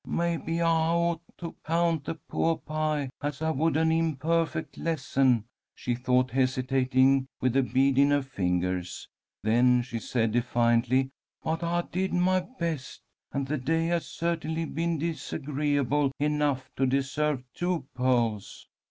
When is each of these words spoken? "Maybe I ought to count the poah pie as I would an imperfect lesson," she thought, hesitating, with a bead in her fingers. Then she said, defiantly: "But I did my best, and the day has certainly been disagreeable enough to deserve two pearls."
"Maybe 0.03 0.59
I 0.63 0.93
ought 0.93 1.21
to 1.37 1.55
count 1.63 2.05
the 2.05 2.15
poah 2.15 2.55
pie 2.57 3.11
as 3.21 3.39
I 3.39 3.51
would 3.51 3.77
an 3.77 3.91
imperfect 3.91 4.79
lesson," 4.79 5.45
she 5.75 5.93
thought, 5.93 6.31
hesitating, 6.31 7.27
with 7.39 7.55
a 7.55 7.61
bead 7.61 7.99
in 7.99 8.09
her 8.09 8.23
fingers. 8.23 9.07
Then 9.43 9.83
she 9.83 9.99
said, 9.99 10.31
defiantly: 10.31 11.11
"But 11.43 11.61
I 11.61 11.83
did 11.83 12.13
my 12.15 12.39
best, 12.39 13.03
and 13.31 13.45
the 13.47 13.59
day 13.59 13.85
has 13.89 14.07
certainly 14.07 14.65
been 14.65 14.97
disagreeable 14.97 16.13
enough 16.19 16.71
to 16.77 16.87
deserve 16.87 17.43
two 17.53 17.85
pearls." 17.93 18.67